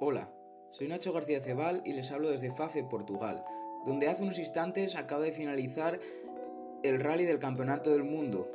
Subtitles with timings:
[0.00, 0.28] Hola,
[0.70, 3.44] soy Nacho García Cebal y les hablo desde Fafe, Portugal,
[3.84, 5.98] donde hace unos instantes acaba de finalizar
[6.84, 8.48] el rally del Campeonato del Mundo.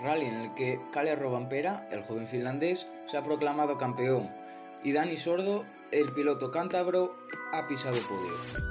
[0.00, 4.30] Rally en el que Kalle Robampera, el joven finlandés, se ha proclamado campeón
[4.84, 7.16] y Dani Sordo, el piloto cántabro,
[7.52, 8.62] ha pisado podio.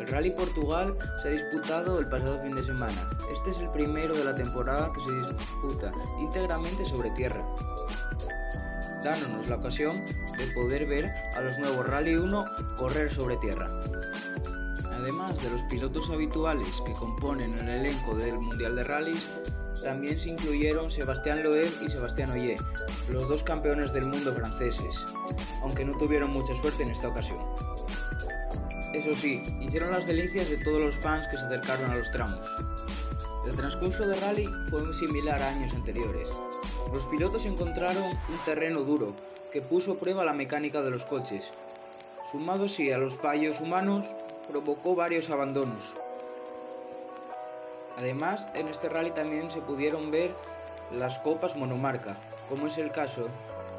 [0.00, 3.08] El Rally Portugal se ha disputado el pasado fin de semana.
[3.32, 7.44] Este es el primero de la temporada que se disputa íntegramente sobre tierra,
[9.02, 10.04] dándonos la ocasión
[10.38, 12.44] de poder ver a los nuevos Rally 1
[12.76, 13.70] correr sobre tierra.
[14.92, 19.26] Además de los pilotos habituales que componen el elenco del Mundial de Rallys,
[19.82, 22.58] también se incluyeron Sebastián Loeb y Sebastián Oyer,
[23.08, 25.06] los dos campeones del mundo franceses,
[25.62, 27.38] aunque no tuvieron mucha suerte en esta ocasión.
[28.92, 32.46] Eso sí, hicieron las delicias de todos los fans que se acercaron a los tramos.
[33.46, 36.30] El transcurso del rally fue muy similar a años anteriores.
[36.92, 39.14] Los pilotos encontraron un terreno duro
[39.52, 41.54] que puso a prueba la mecánica de los coches.
[42.30, 44.16] Sumado así a los fallos humanos,
[44.48, 45.96] provocó varios abandonos.
[47.96, 50.34] Además, en este rally también se pudieron ver
[50.90, 52.16] las copas monomarca,
[52.48, 53.28] como es el caso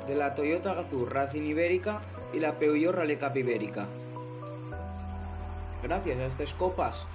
[0.07, 3.88] de la Toyota Gazoo Racing Ibérica y la Peugeot Rally Cup Ibérica.
[5.83, 7.05] Gracias a estas copas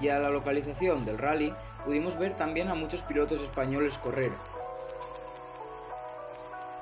[0.00, 1.52] y a la localización del rally,
[1.84, 4.30] pudimos ver también a muchos pilotos españoles correr.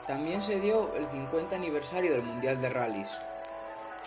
[0.09, 3.21] También se dio el 50 aniversario del Mundial de Rallys.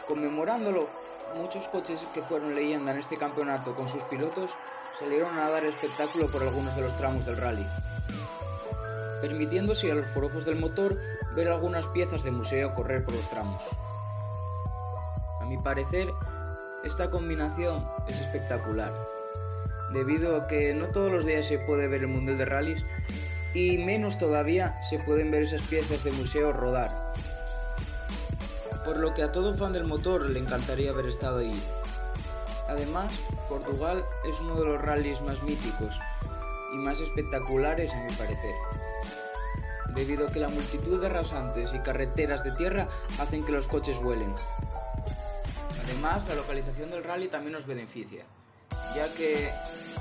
[0.07, 0.89] Conmemorándolo,
[1.35, 4.57] muchos coches que fueron leyenda en este campeonato con sus pilotos
[4.97, 7.67] salieron a dar espectáculo por algunos de los tramos del rally,
[9.21, 10.97] permitiéndose a los forofos del motor
[11.35, 13.63] ver algunas piezas de museo correr por los tramos.
[15.39, 16.09] A mi parecer,
[16.83, 18.91] esta combinación es espectacular,
[19.93, 22.85] debido a que no todos los días se puede ver el Mundial de Rallys
[23.53, 27.13] y menos todavía se pueden ver esas piezas de museo rodar.
[28.85, 31.61] Por lo que a todo fan del motor le encantaría haber estado allí.
[32.67, 33.11] Además,
[33.49, 35.99] Portugal es uno de los rallies más míticos
[36.73, 38.55] y más espectaculares a mi parecer,
[39.93, 42.87] debido a que la multitud de rasantes y carreteras de tierra
[43.19, 44.33] hacen que los coches vuelen.
[45.83, 48.23] Además, la localización del rally también nos beneficia,
[48.95, 49.51] ya que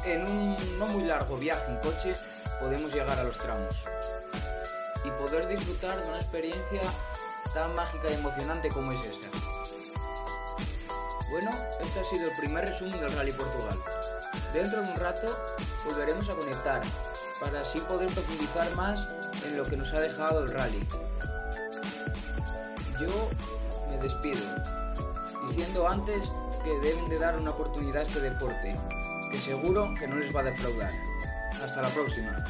[0.06, 2.14] en un no muy largo viaje en coche
[2.60, 3.88] podemos llegar a los tramos
[5.04, 6.82] y poder disfrutar de una experiencia
[7.54, 9.26] tan mágica y emocionante como es esa.
[11.30, 11.50] Bueno,
[11.80, 13.78] este ha sido el primer resumen del Rally Portugal.
[14.52, 15.56] Dentro de un rato
[15.86, 16.82] volveremos a conectar
[17.40, 19.08] para así poder profundizar más
[19.44, 20.86] en lo que nos ha dejado el rally.
[23.00, 23.30] Yo
[23.88, 24.44] me despido
[25.46, 26.30] diciendo antes
[26.62, 28.78] que deben de dar una oportunidad a este deporte,
[29.32, 30.92] que seguro que no les va a defraudar.
[31.58, 32.44] Hasta la próxima.